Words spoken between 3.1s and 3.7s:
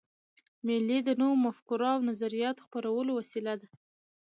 وسیله ده.